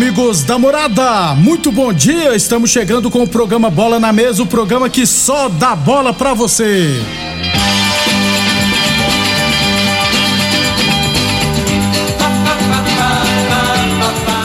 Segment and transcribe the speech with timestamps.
[0.00, 2.36] Amigos da morada, muito bom dia.
[2.36, 6.34] Estamos chegando com o programa Bola na Mesa o programa que só dá bola pra
[6.34, 7.02] você.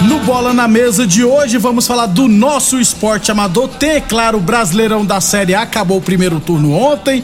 [0.01, 3.67] No Bola na Mesa de hoje vamos falar do nosso esporte amador.
[3.67, 5.61] Tem, claro, o Brasileirão da Série A.
[5.61, 7.23] Acabou o primeiro turno ontem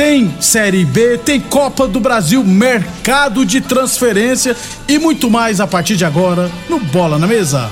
[0.00, 4.56] tem Série B, tem Copa do Brasil, mercado de transferência
[4.88, 7.70] e muito mais a partir de agora no Bola na Mesa.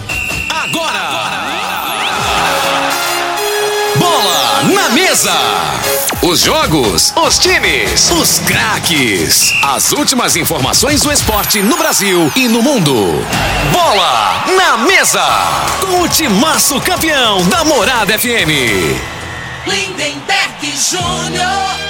[0.50, 1.08] Agora!
[3.96, 5.32] Bola na Mesa!
[6.20, 9.54] Os jogos, os times, os craques.
[9.62, 13.24] As últimas informações do esporte no Brasil e no mundo.
[13.72, 15.24] Bola na Mesa!
[15.80, 18.52] Com o timaço campeão da Morada FM.
[19.66, 21.87] Lindenberg Júnior.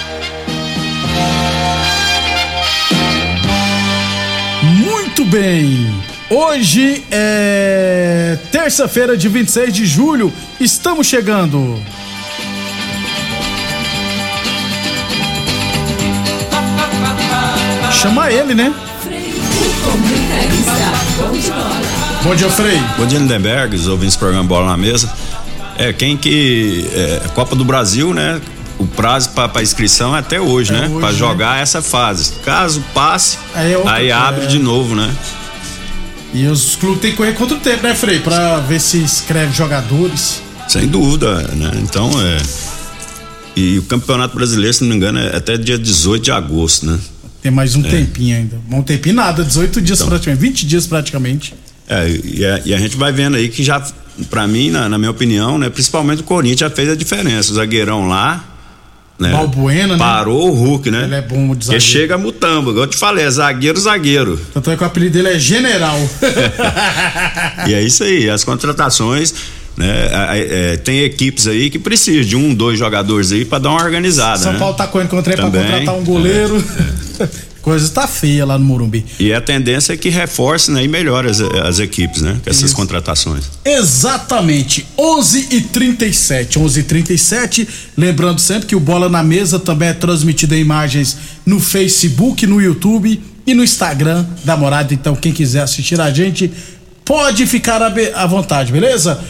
[5.19, 5.93] Muito bem.
[6.31, 10.33] Hoje é terça-feira de 26 de julho.
[10.61, 11.77] Estamos chegando.
[17.91, 18.73] Chama ele, né?
[22.23, 22.81] Bom dia, Frei.
[22.97, 25.13] Bom dia, Lindenberg, os ouvintes do programa Bola na Mesa.
[25.77, 26.89] É, quem que.
[26.95, 28.41] É, Copa do Brasil, né?
[28.79, 30.89] O prazo para inscrição é até hoje, É né?
[31.01, 31.19] Para né?
[31.19, 32.33] jogar essa fase.
[32.45, 34.47] Caso passe, Aí é aí abre é.
[34.47, 35.13] de novo, né?
[36.33, 38.21] E os clubes têm que correr contra o tempo, né, Frei?
[38.21, 40.43] Pra ver se escreve jogadores.
[40.69, 41.71] Sem dúvida, né?
[41.83, 42.37] Então é.
[43.57, 46.99] E o Campeonato Brasileiro, se não me engano, é até dia 18 de agosto, né?
[47.43, 48.61] Tem mais um tempinho ainda.
[48.71, 50.09] Um tempinho nada, 18 dias Então.
[50.11, 51.55] praticamente, 20 dias praticamente.
[51.89, 53.83] É, e a, e a gente vai vendo aí que já,
[54.29, 55.71] pra mim, na, na minha opinião, né?
[55.71, 57.51] Principalmente o Corinthians já fez a diferença.
[57.51, 58.45] O zagueirão lá.
[59.19, 59.33] Né?
[59.33, 59.99] Balbuena, né?
[59.99, 61.03] Parou o Hulk, né?
[61.05, 61.85] Ele é bom de Porque zagueiro.
[61.85, 64.41] chega mutamba, igual eu te falei, é zagueiro, zagueiro.
[64.55, 65.99] Tanto é que o apelido dele é General.
[67.67, 69.35] E é isso aí, as contratações,
[69.77, 70.09] né?
[70.15, 73.83] a- é, tem equipes aí que precisam de um, dois jogadores aí pra dar uma
[73.83, 74.39] organizada.
[74.39, 74.59] São né?
[74.59, 76.65] Paulo tá correndo contra ele pra Também, contratar um goleiro.
[77.69, 79.05] Coisa tá feia lá no Morumbi.
[79.21, 82.41] E a tendência é que reforce né, e melhore as, as equipes, né?
[82.43, 82.75] Com essas Isso.
[82.75, 83.45] contratações.
[83.63, 89.91] Exatamente, 11 e 37 11 e 37 Lembrando sempre que o Bola na Mesa também
[89.91, 94.95] é transmitido em imagens no Facebook, no YouTube e no Instagram da Morada.
[94.95, 96.51] Então, quem quiser assistir a gente,
[97.05, 99.23] pode ficar à vontade, beleza?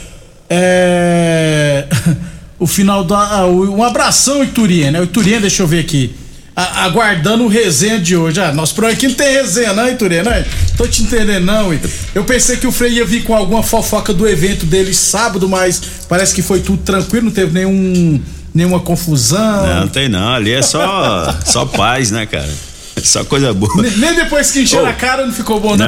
[0.48, 1.87] É.
[2.60, 3.16] O final da.
[3.19, 5.01] ah, Um abração, Iturien, né?
[5.01, 6.13] O Iturien, deixa eu ver aqui.
[6.59, 8.41] A- aguardando o resenha de hoje.
[8.41, 10.45] Ah, nosso programa aqui não tem resenha, não, Iturien, né?
[10.77, 11.72] Tô te entendendo, não.
[11.72, 11.89] Ito.
[12.15, 15.81] Eu pensei que o Frei ia vir com alguma fofoca do evento dele sábado, mas
[16.09, 18.21] parece que foi tudo tranquilo, não teve nenhum,
[18.53, 19.66] nenhuma confusão.
[19.66, 22.51] Não, não tem não, ali é só, só paz, né, cara?
[23.06, 23.83] Só coisa boa.
[23.83, 24.86] Ne- Nem depois que encheu Oh.
[24.86, 25.86] a cara não ficou bom, não.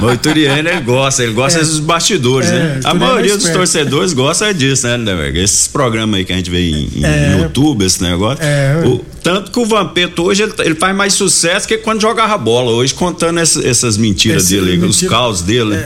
[0.00, 2.60] Não, o Ituriano ele gosta, ele gosta dos bastidores, É, né?
[2.60, 5.38] A Ituriano maioria é dos torcedores gosta disso, né, Lindenberg?
[5.40, 7.38] Esses programas aí que a gente vê em, em É.
[7.40, 8.42] YouTube, esse negócio.
[8.44, 8.82] É.
[8.86, 12.70] O- tanto que o Vampeta hoje ele, ele faz mais sucesso que quando jogava bola,
[12.70, 15.76] hoje contando essa- essas mentiras Esse dele, aí, os mentira- caus dele.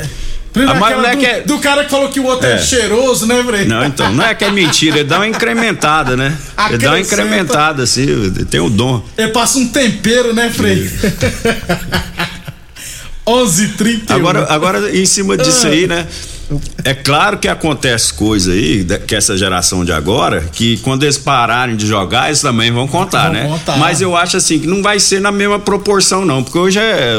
[0.53, 2.59] Primeiro não é do, que é- do cara que falou que o outro é, É.
[2.59, 3.65] cheiroso, né, Frei?
[3.65, 6.37] Não, então, não é que é mentira, ele dá uma incrementada, né?
[6.69, 7.23] Ele dá uma Acrescenta.
[7.23, 8.07] incrementada, assim,
[8.51, 9.03] tem o dom.
[9.17, 10.91] Ele passa um tempero, né, Frei?
[13.27, 14.03] 11h31.
[14.15, 16.07] Agora, agora, em cima disso aí, né?
[16.85, 21.77] É claro que acontece coisa aí, que essa geração de agora, que quando eles pararem
[21.77, 23.47] de jogar, eles também vão contar, Vão né?
[23.49, 23.77] contar.
[23.77, 27.15] Mas eu acho assim que não vai ser na mesma proporção, não, porque hoje é.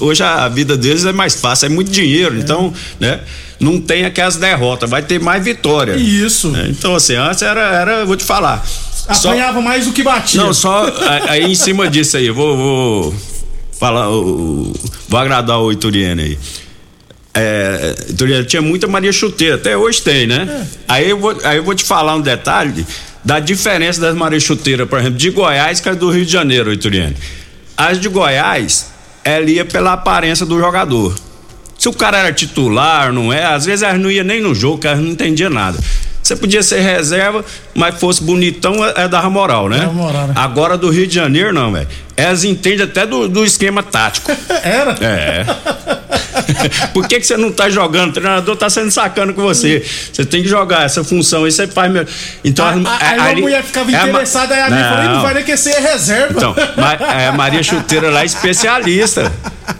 [0.00, 3.20] Hoje a vida deles é mais fácil, é muito dinheiro, então, né?
[3.58, 5.96] Não tem aquelas derrotas, vai ter mais vitória.
[5.96, 6.48] Isso.
[6.50, 6.66] né?
[6.68, 8.62] Então, assim, antes era, era, vou te falar.
[9.14, 10.42] só- Apanhava mais do que batia.
[10.42, 10.84] não, só
[11.28, 13.14] aí em cima disso aí, vou, vou
[13.78, 16.38] falar, vou agradar o Ituriano aí.
[17.38, 20.48] É, Ituriano, tinha muita Maria Chuteira, até hoje tem, né?
[20.48, 20.66] É.
[20.88, 22.86] Aí, eu vou, aí eu vou te falar um detalhe
[23.22, 26.72] da diferença das Maria Chuteiras, por exemplo, de Goiás que as do Rio de Janeiro,
[26.72, 27.14] Ituriano.
[27.76, 28.90] As de Goiás,
[29.22, 31.14] ela ia pela aparência do jogador.
[31.78, 34.86] Se o cara era titular, não é, às vezes elas não ia nem no jogo,
[34.86, 35.78] elas não entendia nada.
[36.26, 39.86] Você podia ser reserva, mas fosse bonitão, é, é dava moral, né?
[39.86, 40.34] Moral, né?
[40.36, 41.86] Agora do Rio de Janeiro, não, velho.
[42.16, 44.32] Elas entendem até do, do esquema tático.
[44.64, 44.96] Era?
[45.00, 45.46] É.
[46.92, 48.10] Por que, que você não tá jogando?
[48.10, 49.84] O treinador tá sendo sacando com você.
[50.12, 52.06] Você tem que jogar essa função aí, você faz melhor.
[52.44, 55.22] Então, a, a, aí a, a mulher ficava é interessada, aí a minha falou, não
[55.22, 56.34] vai nem que ser reserva.
[56.36, 59.32] Então, a Maria Chuteira lá é especialista,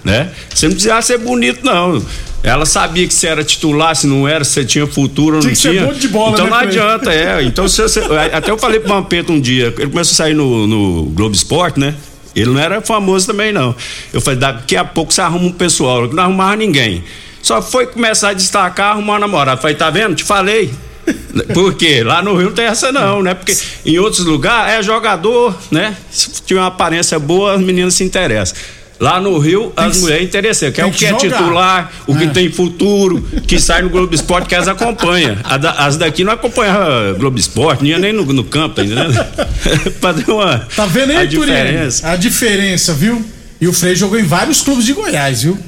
[0.04, 0.30] né?
[0.52, 2.02] Você não precisava ser bonito, não.
[2.42, 5.52] Ela sabia que você era titular, se não era, se você tinha futuro ou não
[5.52, 5.82] tinha.
[5.82, 5.94] tinha.
[5.94, 7.42] de bola, então né, não adianta, é.
[7.42, 8.00] Então, se você,
[8.32, 11.80] até eu falei pro Vampeta um dia, ele começou a sair no, no Globo Esporte,
[11.80, 11.94] né?
[12.36, 13.74] Ele não era famoso também, não.
[14.12, 17.02] Eu falei, daqui a pouco você arruma um pessoal, não arrumava ninguém.
[17.40, 19.60] Só foi começar a destacar, arrumar uma namorada.
[19.60, 20.14] Falei, tá vendo?
[20.14, 20.70] Te falei.
[21.54, 22.02] Por quê?
[22.02, 23.32] Lá no Rio não tem essa não, né?
[23.32, 23.56] Porque
[23.86, 25.96] em outros lugares é jogador, né?
[26.10, 28.56] Se tiver uma aparência boa, as meninas se interessam.
[28.98, 32.19] Lá no Rio, tem as mulheres interessam, que é o que, é titular, o é.
[32.19, 35.37] que tem futuro, que sai no Globo Esporte, que elas acompanham.
[35.76, 39.12] As daqui não acompanham Globo Esporte, nem, nem no, no campo, tá entendendo?
[40.00, 40.66] Fazer uma.
[40.75, 42.10] Tá vendo aí, a diferença.
[42.10, 43.22] A diferença, viu?
[43.60, 45.58] E o Frei jogou em vários clubes de Goiás, viu?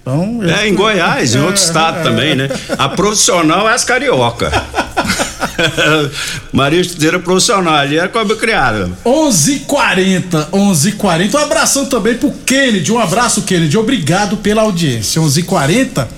[0.00, 2.48] Então, é, em Goiás, em outro estado é, também, né?
[2.78, 4.50] A profissional é as carioca.
[6.52, 8.90] Maria Estudeira profissional, ali é cobra criada.
[9.04, 11.34] 11:40, 11:40.
[11.34, 12.92] Um abração também pro Kennedy.
[12.92, 13.76] Um abraço, Kennedy.
[13.76, 15.20] Obrigado pela audiência.
[15.20, 16.08] 11:40.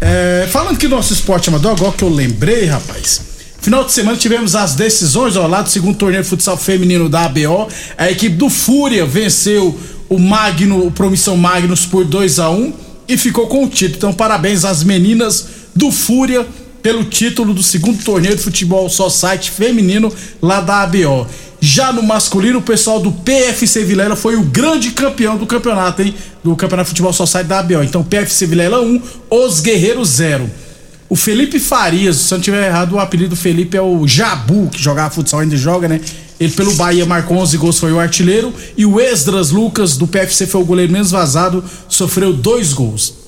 [0.00, 3.32] É, falando que nosso esporte amador, agora que eu lembrei, rapaz.
[3.60, 7.26] Final de semana tivemos as decisões ó, lá do segundo torneio de futsal feminino da
[7.26, 7.68] ABO.
[7.96, 9.78] A equipe do Fúria venceu
[10.08, 12.72] o Magno, o Promissão Magnus por 2 a 1
[13.06, 13.98] e ficou com o título.
[13.98, 15.46] Então, parabéns às meninas
[15.76, 16.44] do Fúria
[16.82, 21.26] pelo título do segundo torneio de futebol só site feminino lá da ABO.
[21.60, 26.12] Já no masculino, o pessoal do PFC Vilela foi o grande campeão do campeonato, hein?
[26.42, 27.84] Do campeonato de futebol site da ABO.
[27.84, 29.00] Então, PFC Vilela 1,
[29.30, 30.50] Os Guerreiros 0.
[31.08, 34.68] O Felipe Farias, se eu não estiver errado, o apelido do Felipe é o Jabu,
[34.70, 36.00] que jogava futsal ainda joga, né?
[36.40, 38.52] Ele pelo Bahia marcou 11 gols, foi o artilheiro.
[38.76, 43.21] E o Esdras Lucas, do PFC, foi o goleiro menos vazado, sofreu dois gols.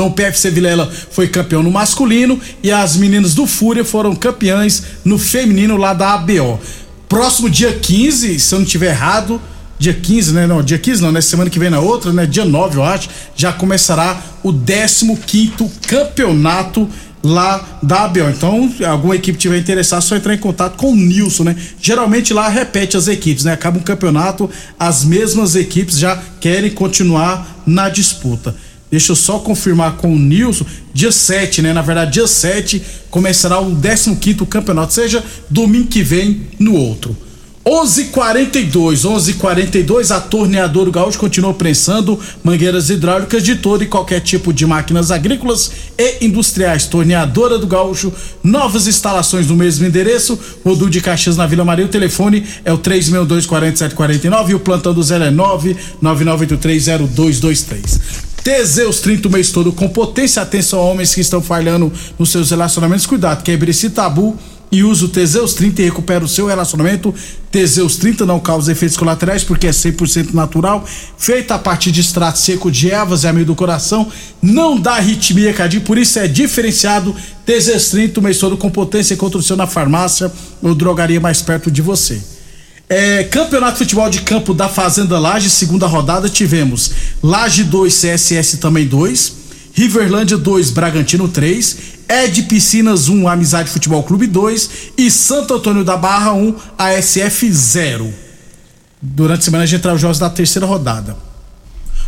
[0.00, 4.82] Então o PFC Vilela foi campeão no masculino e as meninas do Fúria foram campeãs
[5.04, 6.58] no feminino lá da ABO.
[7.06, 9.38] Próximo dia 15, se eu não estiver errado,
[9.78, 10.46] dia 15, né?
[10.46, 11.20] Não, dia 15 não, né?
[11.20, 12.24] Semana que vem na outra, né?
[12.24, 16.88] Dia 9, eu acho, já começará o 15 campeonato
[17.22, 18.20] lá da ABO.
[18.20, 21.56] Então, alguma equipe tiver interessado, só entrar em contato com o Nilson, né?
[21.78, 23.52] Geralmente lá repete as equipes, né?
[23.52, 28.54] Acaba um campeonato, as mesmas equipes já querem continuar na disputa.
[28.90, 30.64] Deixa eu só confirmar com o Nilson.
[30.92, 31.72] Dia 7, né?
[31.72, 37.16] Na verdade, dia 7 começará o 15 campeonato, seja domingo que vem no outro.
[37.64, 44.64] 11:42, 11:42 a torneadora Gaúcho continua prensando mangueiras hidráulicas de todo e qualquer tipo de
[44.64, 46.86] máquinas agrícolas e industriais.
[46.86, 48.10] Torneadora do Gaúcho,
[48.42, 51.84] novas instalações no mesmo endereço, Rodul de Caxias na Vila Maria.
[51.84, 58.29] O telefone é o 3624749 e o plantão do 0 é 999830223.
[58.42, 60.42] Teseus 30 o mês todo com potência.
[60.42, 63.06] Atenção homens que estão falhando nos seus relacionamentos.
[63.06, 64.38] Cuidado, quebre esse tabu
[64.72, 67.14] e use o Teseus 30 e recupera o seu relacionamento.
[67.50, 70.86] Teseus 30 não causa efeitos colaterais porque é 100% natural,
[71.18, 75.52] feita a partir de extrato seco de ervas e amido do coração, não dá arritmia
[75.52, 77.14] cardíaca, por isso é diferenciado.
[77.44, 80.30] Teseus 30 o mês todo com potência contra o seu na farmácia
[80.62, 82.39] ou drogaria mais perto de você.
[82.92, 86.90] É, campeonato de Futebol de Campo da Fazenda Laje, segunda rodada, tivemos
[87.22, 89.32] Laje 2, CSS também 2,
[89.72, 91.76] Riverlândia 2, Bragantino 3,
[92.08, 98.12] Ed Piscinas 1, Amizade Futebol Clube 2 e Santo Antônio da Barra 1, ASF 0.
[99.00, 101.16] Durante a semana a gente traz os jogos da terceira rodada.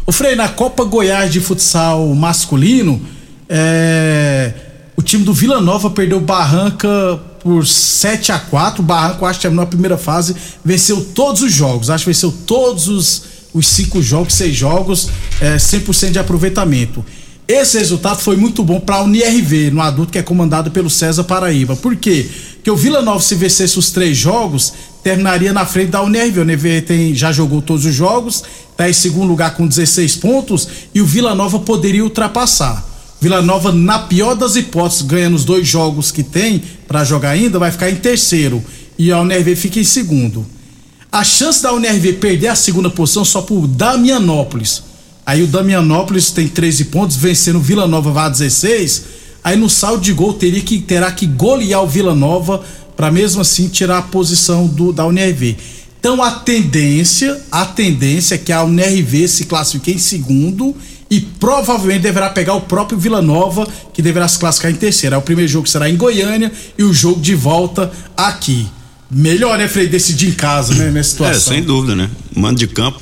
[0.05, 3.01] O Frei, na Copa Goiás de futsal masculino,
[3.49, 4.53] é,
[4.97, 6.89] o time do Vila Nova perdeu Barranca
[7.43, 10.35] por 7 a 4 O Barranco, acho que terminou a primeira fase,
[10.65, 11.91] venceu todos os jogos.
[11.91, 13.23] Acho que venceu todos os,
[13.53, 15.09] os cinco jogos, seis jogos,
[15.41, 17.05] é, 100% de aproveitamento.
[17.47, 21.25] Esse resultado foi muito bom para a UNIRV, no adulto que é comandado pelo César
[21.25, 21.75] Paraíba.
[21.75, 22.27] Por quê?
[22.55, 24.73] Porque o Vila Nova, se vencesse os três jogos,
[25.03, 26.39] terminaria na frente da UNIRV.
[26.39, 30.69] A UNIRV tem, já jogou todos os jogos, está em segundo lugar com 16 pontos
[30.95, 32.92] e o Vila Nova poderia ultrapassar.
[33.23, 37.57] Vila Nova, na pior das hipóteses, ganhando os dois jogos que tem para jogar ainda,
[37.57, 38.61] vai ficar em terceiro.
[38.99, 40.45] E a UNRV fica em segundo.
[41.13, 44.83] A chance da UNRV perder a segunda posição só por Damianópolis.
[45.25, 49.05] Aí o Damianópolis tem 13 pontos, vencendo o Vila Nova vá 16.
[49.45, 52.61] Aí no saldo de gol teria que, terá que golear o Vila Nova
[52.97, 55.57] para mesmo assim tirar a posição do, da UNRV.
[56.01, 60.75] Então a tendência, a tendência é que a UNRV se classifique em segundo
[61.13, 65.19] e provavelmente deverá pegar o próprio Vila Nova, que deverá se classificar em terceiro.
[65.19, 68.67] o primeiro jogo será em Goiânia e o jogo de volta aqui.
[69.11, 71.53] Melhor, né, Frei, decidir em casa, né, nessa situação.
[71.53, 72.09] É, sem dúvida, né?
[72.35, 72.99] Mando de campo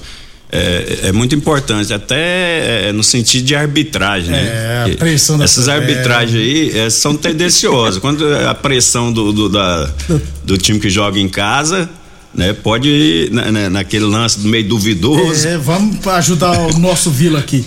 [0.50, 4.42] é, é muito importante, até é, no sentido de arbitragem, né?
[4.42, 8.00] É, a pressão da Essas arbitragens aí é, são tendenciosas.
[8.00, 9.88] Quando a pressão do, do, da,
[10.44, 11.88] do time que joga em casa,
[12.34, 12.52] né?
[12.52, 15.46] Pode ir na, na, naquele lance meio duvidoso.
[15.46, 17.64] É, vamos ajudar o nosso Vila aqui.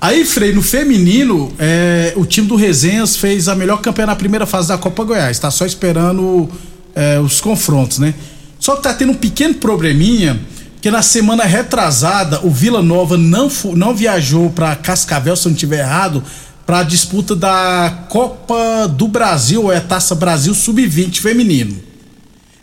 [0.00, 4.44] Aí, Frei, no feminino, é, o time do Resenhas fez a melhor campanha na primeira
[4.44, 5.38] fase da Copa Goiás.
[5.38, 6.48] Tá só esperando
[6.94, 8.14] é, os confrontos, né?
[8.60, 10.38] Só que tá tendo um pequeno probleminha
[10.82, 15.54] que na semana retrasada o Vila Nova não, não viajou para Cascavel, se eu não
[15.54, 16.22] estiver errado,
[16.66, 21.76] para a disputa da Copa do Brasil, ou é Taça Brasil Sub-20 feminino.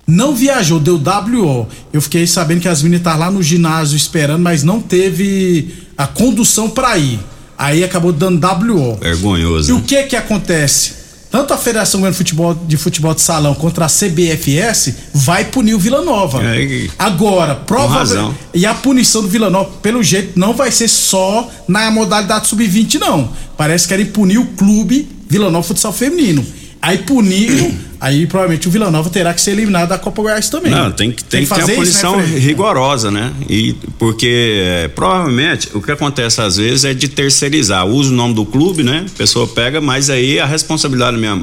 [0.05, 1.67] Não viajou, deu WO.
[1.91, 6.07] Eu fiquei sabendo que as meninas estavam lá no ginásio esperando, mas não teve a
[6.07, 7.19] condução para ir.
[7.57, 8.95] Aí acabou dando WO.
[8.95, 9.69] Vergonhoso.
[9.69, 11.03] E o que que acontece?
[11.33, 15.79] tanto a Federação de Futebol, de Futebol de Salão contra a CBFS vai punir o
[15.79, 16.39] Vila Nova.
[16.43, 18.37] É, Agora, provavelmente.
[18.53, 22.99] E a punição do Vila Nova, pelo jeito, não vai ser só na modalidade sub-20,
[22.99, 23.31] não.
[23.57, 26.45] Parece que querem punir o clube Vila Nova Futsal Feminino.
[26.83, 30.69] Aí puniram, aí provavelmente o Vila Nova terá que ser eliminado da Copa Goiás também.
[30.69, 33.31] Não, tem que, tem, tem que ter uma punição isso, né, rigorosa, né?
[33.49, 38.33] E porque é, provavelmente o que acontece às vezes é de terceirizar, usa o nome
[38.33, 39.05] do clube, né?
[39.07, 41.35] A pessoa pega, mas aí a responsabilidade, na minha,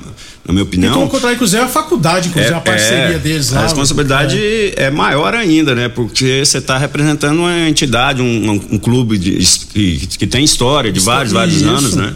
[0.44, 0.92] na minha opinião.
[0.92, 3.60] Então, contra, inclusive, é a faculdade, inclusive, é, a parceria é, deles lá.
[3.60, 4.74] A responsabilidade é.
[4.76, 5.88] é maior ainda, né?
[5.88, 9.38] Porque você está representando uma entidade, um, um, um clube de,
[9.72, 12.14] que, que tem história de vários, vários anos, né?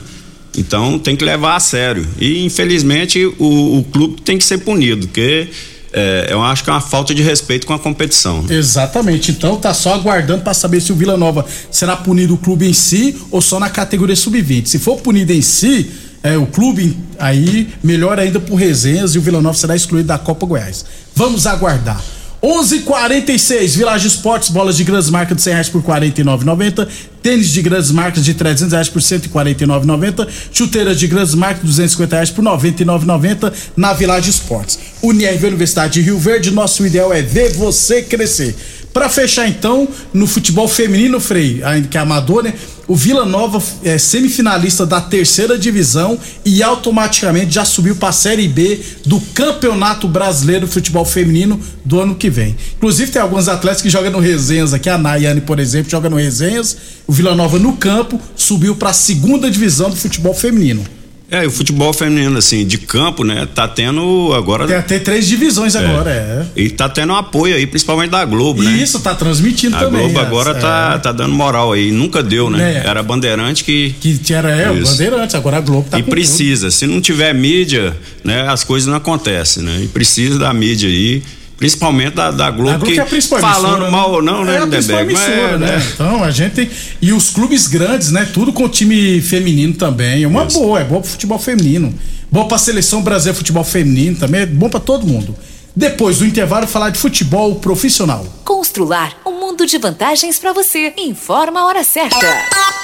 [0.57, 2.07] Então tem que levar a sério.
[2.19, 5.49] E infelizmente o, o clube tem que ser punido, porque
[5.93, 8.45] é, eu acho que é uma falta de respeito com a competição.
[8.51, 9.31] Exatamente.
[9.31, 12.73] Então tá só aguardando para saber se o Vila Nova será punido o clube em
[12.73, 14.67] si ou só na categoria sub-20.
[14.67, 19.23] Se for punido em si, é, o clube, aí melhor ainda por resenhas e o
[19.23, 20.85] Vila Nova será excluído da Copa Goiás.
[21.15, 22.03] Vamos aguardar.
[22.45, 26.87] 11:46 Village Esportes, bolas de grandes marcas de 100 reais por 49,90.
[27.23, 30.29] Tênis de grandes marcas de 300 reais por 149,90.
[30.53, 34.79] Chuteiras de grandes marcas de 250 reais por 99,90 na Village Esportes.
[35.03, 38.55] Unirv Universidade de Rio Verde, nosso ideal é ver você crescer.
[38.95, 41.61] Para fechar então, no futebol feminino, Frei,
[41.91, 42.55] que é amador, né?
[42.87, 48.47] O Vila Nova é semifinalista da terceira divisão e automaticamente já subiu para a Série
[48.47, 52.55] B do Campeonato Brasileiro de Futebol Feminino do ano que vem.
[52.77, 56.17] Inclusive tem alguns atletas que jogam no Resenhas aqui, a Nayane, por exemplo, joga no
[56.17, 56.77] Resenhas.
[57.05, 60.85] O Vila Nova no campo subiu para a segunda divisão do futebol feminino.
[61.31, 64.67] É, o futebol feminino, assim, de campo, né, tá tendo agora.
[64.67, 65.79] Tem até três divisões é.
[65.79, 66.47] agora, é.
[66.55, 68.73] E tá tendo um apoio aí, principalmente da Globo, né?
[68.73, 70.01] Isso, tá transmitindo a também.
[70.01, 70.55] A Globo agora é.
[70.55, 71.91] tá, tá dando moral aí.
[71.91, 72.83] Nunca deu, né?
[72.85, 72.89] É.
[72.89, 73.95] Era Bandeirante que.
[74.01, 76.73] Que era, é, o Bandeirante, agora a Globo tá E precisa, tudo.
[76.73, 79.81] se não tiver mídia, né, as coisas não acontecem, né?
[79.83, 81.23] E precisa da mídia aí.
[81.65, 85.13] Principalmente da, da Globo, Globo que, é falando emissora, mal ou não, né, é Lindenberg?
[85.13, 85.77] Emissora, né?
[85.77, 85.93] É.
[85.95, 86.71] Então a gente tem.
[87.01, 88.29] E os clubes grandes, né?
[88.33, 90.25] Tudo com time feminino também.
[90.25, 90.59] É uma Isso.
[90.59, 91.95] boa, é boa pro futebol feminino.
[92.31, 95.37] Boa pra seleção brasileira futebol feminino também, é bom para todo mundo.
[95.75, 98.27] Depois do intervalo, falar de futebol profissional.
[98.45, 100.93] Constrular um mundo de vantagens para você.
[100.99, 102.84] Informa a hora certa.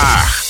[0.00, 0.49] Bar.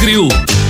[0.00, 0.69] Grill.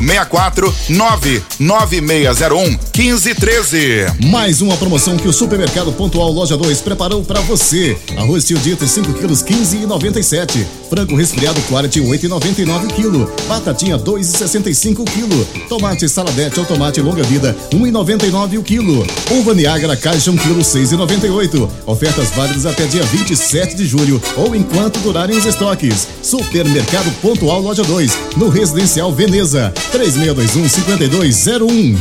[0.01, 4.05] 64 99601 1513.
[4.25, 7.97] Mais uma promoção que o Supermercado Pontual Loja 2 preparou para você.
[8.17, 10.65] Arroz tio dito 5 quilos 15,97.
[10.89, 13.31] Frango resfriado quality 8,99 quilo.
[13.47, 15.45] Batatinha 2,65 quilo.
[15.69, 19.05] Tomate saladete ou tomate longa vida 1,99 o quilo.
[19.31, 21.69] Uva Niagara caixa 1 quilo 6,98.
[21.85, 26.07] Ofertas válidas até dia 27 de julho ou enquanto durarem os estoques.
[26.21, 31.97] Supermercado Pontual Loja 2 no Residencial Veneza 3621 5201.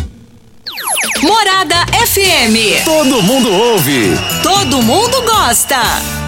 [1.22, 2.84] Morada FM.
[2.84, 4.16] Todo mundo ouve.
[4.42, 6.19] Todo mundo gosta.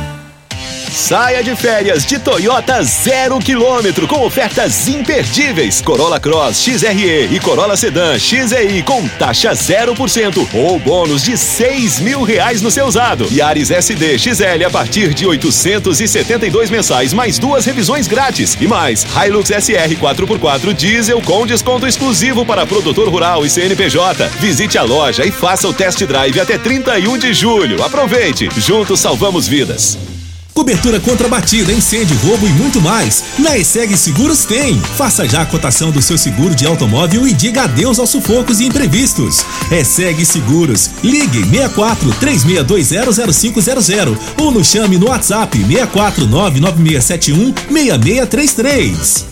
[0.92, 5.80] Saia de férias de Toyota zero quilômetro com ofertas imperdíveis.
[5.80, 12.22] Corolla Cross XRE e Corolla Sedan XEI com taxa 0% ou bônus de seis mil
[12.22, 13.26] reais no seu usado.
[13.32, 19.48] Yaris SD XL a partir de 872 mensais mais duas revisões grátis e mais Hilux
[19.48, 24.28] SR 4x4 diesel com desconto exclusivo para produtor rural e CNPJ.
[24.38, 27.82] Visite a loja e faça o test drive até 31 de julho.
[27.82, 28.50] Aproveite.
[28.58, 30.11] Juntos salvamos vidas.
[30.54, 33.24] Cobertura contra batida, incêndio, roubo e muito mais.
[33.38, 34.78] Na ESEG Seguros tem.
[34.96, 38.66] Faça já a cotação do seu seguro de automóvel e diga adeus aos sufocos e
[38.66, 39.44] imprevistos.
[39.70, 40.90] ESEG Seguros.
[41.02, 49.31] Ligue 64 36200500 ou nos chame no WhatsApp 64 99671 6633.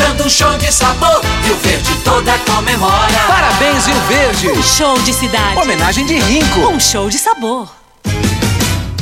[0.00, 1.20] dando um show de sabor.
[1.44, 3.18] Rio Verde toda comemora.
[3.26, 4.48] Parabéns, Rio Verde.
[4.48, 5.58] Um show de cidade.
[5.58, 6.60] Homenagem de Rinco.
[6.60, 7.68] Um show de sabor.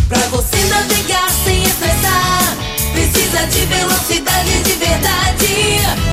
[0.08, 2.56] Pra você navegar sem estressar,
[2.92, 6.07] precisa de velocidade de verdade.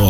[0.00, 0.09] só.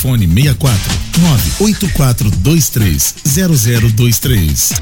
[0.00, 1.04] 64
[1.58, 4.72] 98423 0023.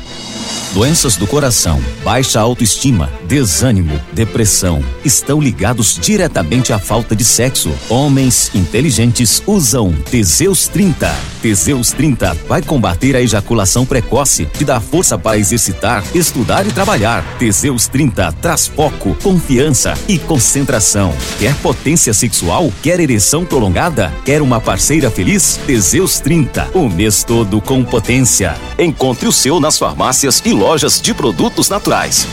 [0.75, 7.71] Doenças do coração, baixa autoestima, desânimo, depressão estão ligados diretamente à falta de sexo.
[7.91, 11.15] Homens inteligentes usam Teseus 30.
[11.43, 17.23] Teseus 30 vai combater a ejaculação precoce, te dá força para exercitar, estudar e trabalhar.
[17.39, 21.15] Teseus 30 traz foco, confiança e concentração.
[21.39, 22.73] Quer potência sexual?
[22.83, 24.11] Quer ereção prolongada?
[24.25, 25.59] Quer uma parceira feliz?
[25.67, 28.55] Teseus 30, o mês todo com potência.
[28.79, 32.27] Encontre o seu nas farmácias e lojas de produtos naturais.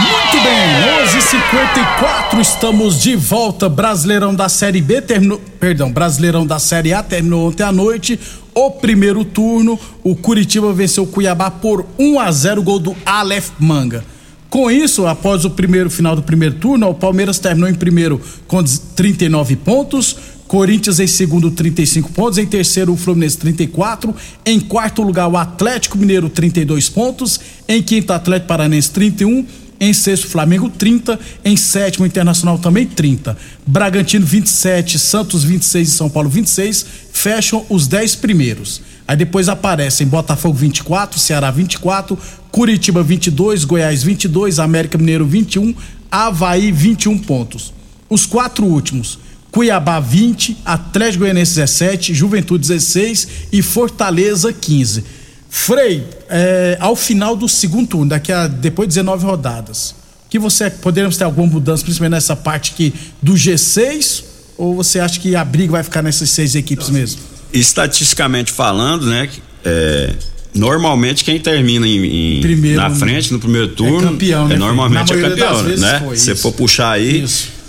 [0.00, 3.68] Muito bem, 11:54 estamos de volta.
[3.68, 8.18] Brasileirão da Série B terminou, perdão, Brasileirão da Série A terminou ontem à noite.
[8.54, 13.50] O primeiro turno, o Curitiba venceu o Cuiabá por 1 a 0, gol do Aleph
[13.58, 14.04] Manga.
[14.52, 18.62] Com isso, após o primeiro final do primeiro turno, o Palmeiras terminou em primeiro com
[18.62, 20.14] 39 pontos,
[20.46, 25.96] Corinthians em segundo 35 pontos, em terceiro o Fluminense 34, em quarto lugar o Atlético
[25.96, 29.46] Mineiro 32 pontos, em quinto Atlético Paranense 31,
[29.80, 33.34] em sexto Flamengo 30, em sétimo Internacional também 30.
[33.66, 38.82] Bragantino 27, Santos 26 e São Paulo 26 fecham os 10 primeiros.
[39.12, 42.18] Aí depois aparecem Botafogo 24, Ceará 24,
[42.50, 45.74] Curitiba 22, Goiás 22, América Mineiro 21,
[46.10, 47.74] Havaí 21 pontos.
[48.08, 49.18] Os quatro últimos:
[49.50, 55.04] Cuiabá 20, Atlético Goianense 17, Juventude 16 e Fortaleza 15.
[55.46, 59.94] Frei, é, ao final do segundo turno, daqui a depois de 19 rodadas,
[60.30, 64.24] que você poderíamos ter alguma mudança, principalmente nessa parte aqui do G6,
[64.56, 67.31] ou você acha que a briga vai ficar nessas seis equipes mesmo?
[67.52, 69.28] Estatisticamente falando, né?
[69.64, 70.10] É,
[70.54, 75.12] normalmente quem termina em, em Primeiro, na frente no primeiro turno campeão, né, é, normalmente
[75.12, 75.76] Na é maioria das campeão,
[76.10, 76.16] né?
[76.16, 76.42] Se isso.
[76.42, 77.24] for puxar aí,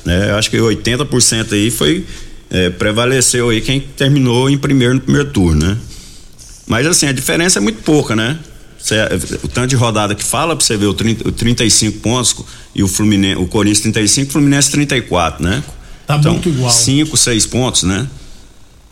[0.05, 0.31] né?
[0.31, 2.05] Eu acho que 80% aí foi
[2.49, 5.77] é, prevaleceu aí quem terminou em primeiro no primeiro turno, né?
[6.67, 8.37] Mas assim, a diferença é muito pouca, né?
[8.79, 8.95] Cê-
[9.43, 12.35] o tanto de rodada que fala pra você ver o, 30, o 35 pontos
[12.75, 15.63] e o Fluminense, o Corinthians 35, o Fluminense 34, né?
[16.05, 16.69] Tá então, muito igual.
[16.69, 18.07] 5, 6 pontos, né?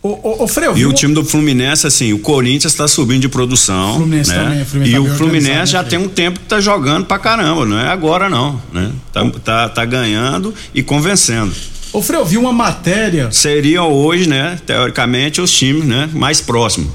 [0.02, 3.20] Ô, ô, ô Frei, eu E o time do Fluminense, assim, o Corinthians tá subindo
[3.20, 3.94] de produção.
[3.94, 4.42] Fluminense né?
[4.42, 6.60] também, o Fluminense e tá o Fluminense organizado, já né, tem um tempo que tá
[6.60, 8.90] jogando pra caramba, não é agora não, né?
[9.12, 11.54] Tá, tá, tá ganhando e convencendo.
[11.92, 13.30] Ô Frei, eu vi uma matéria.
[13.30, 16.90] Seriam hoje, né, teoricamente, os times, né, mais próximos.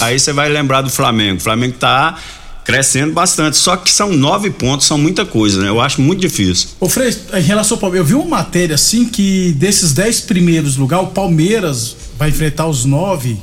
[0.00, 1.38] Aí você vai lembrar do Flamengo.
[1.38, 2.16] O Flamengo tá
[2.64, 5.68] crescendo bastante, só que são nove pontos, são muita coisa, né?
[5.68, 6.68] Eu acho muito difícil.
[6.78, 10.76] Ô Frei, em relação ao Palmeiras, eu vi uma matéria assim que desses 10 primeiros
[10.76, 13.36] lugares, o Palmeiras vai enfrentar os nove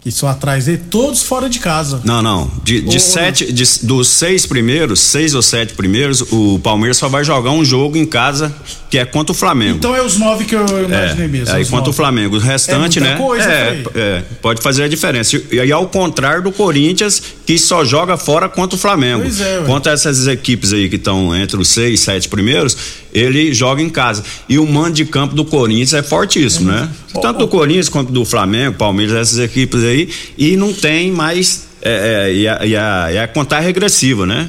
[0.00, 2.00] que são atrás dele, todos fora de casa.
[2.04, 2.50] Não, não.
[2.64, 7.08] De, de Ou- sete, de- dos seis primeiros, seis ou sete primeiros, o Palmeiras só
[7.08, 8.52] vai jogar um jogo em casa,
[8.90, 9.76] que é contra o Flamengo.
[9.76, 11.54] Então é os nove que eu imaginei É, mesmo.
[11.54, 11.92] aí os contra o.
[11.92, 12.34] Flamengo.
[12.34, 13.20] O restante, É muita né?
[13.24, 15.40] coisa, é, é, pode fazer a diferença.
[15.52, 19.22] E aí, ao contrário do Corinthians, que só joga fora contra o Flamengo.
[19.22, 22.76] Pois é, contra essas equipes aí que estão entre os seis, sete primeiros,
[23.12, 24.22] ele joga em casa.
[24.48, 26.88] E o mando de campo do Corinthians é fortíssimo, né?
[27.20, 31.72] Tanto do Corinthians quanto do Flamengo, Palmeiras, essas equipes aí, e não tem mais.
[31.84, 34.48] É, é, e, a, e, a, e a contagem regressiva, né?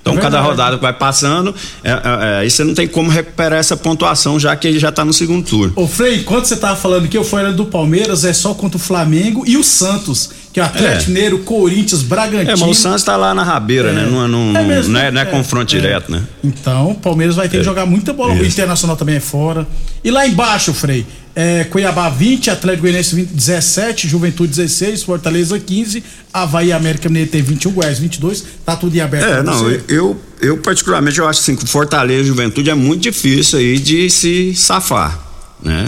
[0.00, 3.10] Então, É cada rodada que vai passando, é, é, é, aí você não tem como
[3.10, 5.72] recuperar essa pontuação, já que ele já tá no segundo turno.
[5.76, 8.80] Ô Frei, enquanto você tava falando que eu fui do Palmeiras, é só contra o
[8.80, 11.14] Flamengo e o Santos, que é o Atlético É.
[11.14, 12.50] Mineiro, Corinthians, Bragantino.
[12.50, 13.92] É, mas o Santos tá lá na rabeira, É.
[13.92, 14.06] né?
[14.10, 15.78] Não, não, É mesmo, não, é, não é É, confronto é.
[15.78, 16.22] direto, né?
[16.42, 17.64] Então, o Palmeiras vai ter que É.
[17.64, 18.32] jogar muita bola.
[18.32, 18.46] O Isso.
[18.46, 19.66] Internacional também é fora.
[20.02, 26.02] E lá embaixo, Frei, é, Cuiabá 20, Atlético Goianiense 20, 17, Juventude 16, Fortaleza 15,
[26.32, 29.84] Havaí América Mineiro tem 21, Goiás 22, tá tudo em aberto É, não, você.
[29.88, 33.78] eu, eu particularmente eu acho assim que o Fortaleza e Juventude é muito difícil aí
[33.78, 35.16] de se safar,
[35.62, 35.84] né?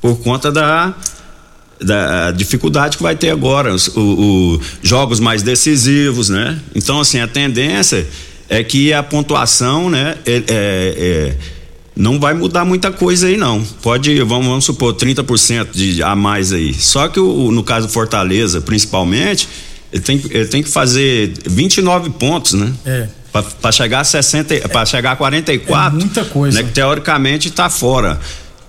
[0.00, 0.94] Por conta da
[1.80, 6.58] da dificuldade que vai ter agora, os o- o- jogos mais decisivos, né?
[6.74, 8.06] Então, assim, a tendência
[8.48, 11.36] é que a pontuação, né, é- é- é,
[11.96, 13.62] não vai mudar muita coisa aí, não.
[13.82, 16.72] Pode, vamos, vamos supor, 30% de, a mais aí.
[16.74, 19.48] Só que o, no caso do Fortaleza, principalmente,
[19.92, 22.72] ele tem, ele tem que fazer 29 pontos, né?
[22.86, 23.08] É.
[23.60, 26.58] Para chegar a 60, para chegar a 44, É muita coisa.
[26.60, 28.18] Né, que teoricamente tá fora.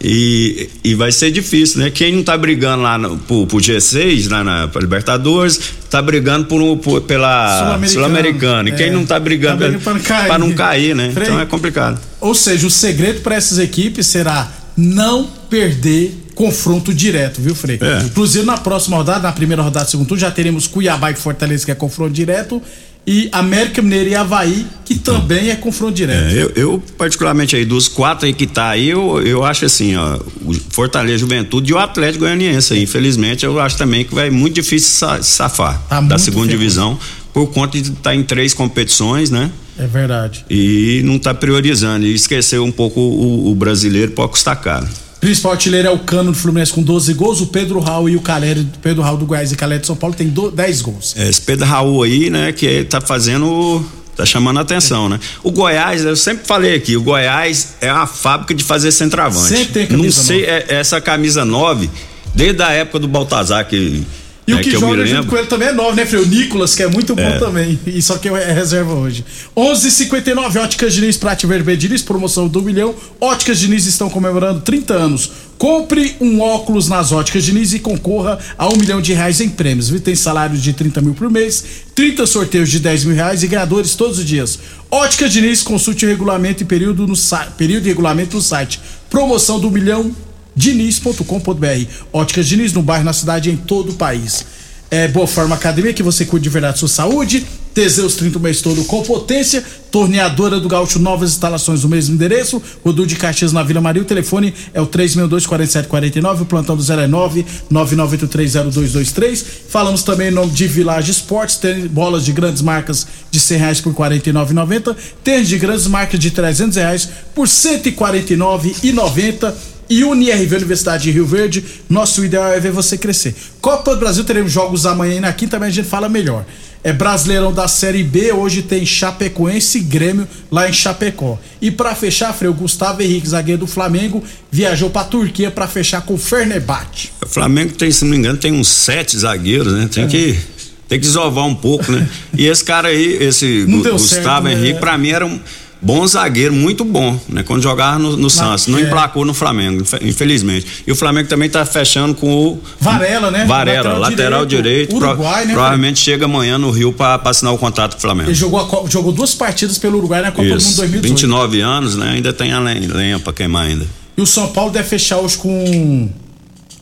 [0.02, 1.90] E, e vai ser difícil, né?
[1.90, 5.60] Quem não tá brigando lá no, pro, pro G6, lá na pra Libertadores,
[5.90, 7.78] tá brigando por, um- por- pela.
[7.86, 8.70] Sul-Americana.
[8.70, 8.92] e quem É.
[8.92, 10.40] não tá brigando Tá pra não cair.
[10.40, 11.12] não cair, né?
[11.12, 11.28] Frei.
[11.28, 12.00] Então é complicado.
[12.22, 17.78] Ou seja, o segredo para essas equipes será não perder confronto direto, viu, Frei?
[17.82, 18.04] É.
[18.06, 21.66] Inclusive, na próxima rodada, na primeira rodada do segundo turno, já teremos Cuiabá e Fortaleza,
[21.66, 22.62] que é confronto direto,
[23.08, 26.28] e América Mineira e Havaí, que também é confronto direto.
[26.36, 29.96] É, eu, eu, particularmente aí, dos quatro aí que tá aí, eu, eu acho assim,
[29.96, 34.56] ó, o Fortaleza Juventude e o Atlético Goianiense infelizmente, eu acho também que vai muito
[34.56, 37.00] difícil sa- safar Tá da segunda divisão,
[37.34, 39.50] por conta de estar em três competições, né?
[39.78, 40.46] É verdade.
[40.50, 44.88] E não tá priorizando, e esqueceu um pouco o, o brasileiro pode custar caro.
[45.20, 48.22] Principal artilheiro é o Cano do Fluminense com 12 gols, o Pedro Raul e o
[48.22, 51.14] Caleri, Pedro Raul do Goiás e Caleri de São Paulo tem do- 10 gols.
[51.18, 53.84] É, esse Pedro Raul aí, né, que tá fazendo.
[54.16, 55.18] tá chamando a atenção, né?
[55.44, 59.48] O Goiás, eu sempre falei aqui, o Goiás é uma fábrica de fazer centroavante.
[59.48, 61.90] Sempre tem camisa Não sei, é- essa camisa 9,
[62.36, 64.04] desde a época do Baltazar, que.
[64.50, 66.24] E o que, eu me joga junto com ele também é 9, né, Freio?
[66.24, 67.38] O Nicolas, que é muito bom É.
[67.40, 67.80] também.
[67.86, 69.24] E só que é reserva hoje.
[69.56, 72.96] 11:59 Óticas Diniz, Prate Vermelho Diniz, promoção do milhão.
[73.22, 75.32] Óticas Diniz estão comemorando 30 anos.
[75.58, 79.90] Compre um óculos nas Óticas Diniz e concorra a um milhão de reais em prêmios.
[80.02, 83.94] Tem salários de 30 mil por mês, 30 sorteios de 10 mil reais e ganhadores
[83.94, 84.58] todos os dias.
[84.90, 87.14] Óticas Diniz, consulte o regulamento e período, no
[87.58, 88.80] período e regulamento no site.
[89.10, 90.16] Promoção do milhão
[90.60, 91.86] diniz.com.br.
[92.12, 94.46] Óticas Diniz no bairro, na cidade em todo o país.
[94.92, 97.46] É Boa Forma Academia, que você cuide de verdade sua saúde.
[97.74, 99.64] Teseus 30 o mês todo com potência.
[99.92, 102.62] Torneadora do Gaúcho, novas instalações no mesmo endereço.
[102.84, 104.02] Rodul de Caxias na Vila Maria.
[104.02, 106.42] O telefone é o 362-4749.
[106.42, 109.46] O plantão do 09 99830223.
[109.70, 111.56] Falamos também em nome de Village Esportes.
[111.58, 114.94] Tem bolas de grandes marcas de 100 reais por R$ 49,90.
[115.24, 119.79] Tênis de grandes marcas de 300 reais por R$ 149,90.
[119.90, 123.36] E UniRV Universidade de Rio Verde, nosso ideal é ver você crescer.
[123.60, 126.46] Copa do Brasil, teremos jogos amanhã e na quinta, mas a gente fala melhor.
[126.82, 131.38] É Brasileirão da Série B, hoje tem Chapecoense e Grêmio lá em Chapecó.
[131.62, 136.14] E pra fechar, Freio, Gustavo Henrique, zagueiro do Flamengo, viajou pra Turquia pra fechar com
[136.14, 137.12] o Fernebate.
[137.22, 139.86] O Flamengo tem, se não me engano, tem uns sete zagueiros, né?
[139.86, 139.88] É.
[139.88, 140.40] Tem que.
[140.88, 142.10] Tem que desovar um pouco, né?
[142.36, 144.54] E esse cara aí, esse Gustavo certo, né?
[144.54, 145.40] Henrique, pra mim era um
[145.82, 147.44] bom zagueiro, muito bom, né?
[147.44, 148.82] Quando jogava no, no Santos, não é.
[148.82, 150.66] emplacou no Flamengo, infe- infelizmente.
[150.86, 153.46] E o Flamengo também tá fechando com o Varela, né?
[153.46, 154.98] Varela, Lateral lateral, direito, direito.
[154.98, 158.02] pro- Uruguai, né, provavelmente chega amanhã no Rio pra, pra assinar o contrato com o
[158.02, 158.30] Flamengo.
[158.30, 161.08] Ele jogou, jogou duas partidas pelo Uruguai na Copa do Mundo Isso, 2018.
[161.16, 162.12] 29 anos, né?
[162.16, 163.86] Ainda tem a lenha, pra queimar ainda.
[164.18, 166.10] E o São Paulo deve fechar hoje com.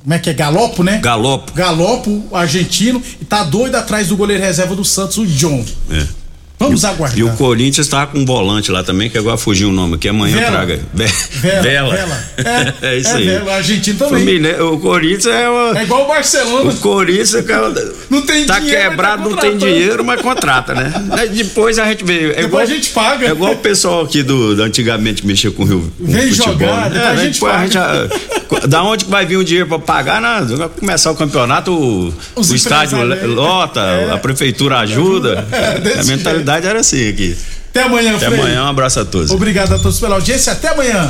[0.03, 0.33] Como é que é?
[0.33, 0.99] Galopo, né?
[0.99, 1.51] Galopo.
[1.53, 5.63] Galopo, argentino, e tá doido atrás do goleiro reserva do Santos, o John.
[5.91, 6.03] É.
[6.60, 7.20] Vamos E aguardar.
[7.20, 10.10] E o Corinthians tá com um volante lá também, que agora fugiu o nome aqui,
[10.10, 10.52] amanhã Vela.
[10.52, 10.80] traga.
[10.91, 11.96] Ve- Vela, Vela.
[11.96, 12.28] Vela.
[12.82, 13.26] É, É isso é aí.
[13.28, 14.20] Vela, o argentino também.
[14.20, 16.72] Família- o Corinthians é uma- É igual o Barcelona.
[16.72, 17.70] O Corinthians cara,
[18.10, 20.91] Não tem tá dinheiro, mas quebrado, tá não tem dinheiro, mas contrata, né?
[21.32, 22.13] Depois a gente vê.
[22.32, 23.28] É Depois igual, a gente paga.
[23.28, 25.93] É igual o pessoal aqui do, do antigamente que mexia com o Rio.
[26.00, 27.04] com Vem futebol, jogar, né?
[27.06, 27.67] a É, gente depois paga.
[27.72, 28.08] já-
[28.67, 30.17] da onde que vai vir o dinheiro pra pagar?
[30.43, 33.22] Vai começar o campeonato, o, o estádio né?
[33.28, 34.12] lota, É.
[34.12, 35.46] a prefeitura ajuda.
[35.52, 37.38] É, desse a mentalidade era assim aqui.
[37.69, 38.39] Até amanhã, Até Frei.
[38.39, 39.29] amanhã, um abraço a todos.
[39.31, 40.51] Obrigado a todos pela audiência.
[40.53, 41.10] Até amanhã.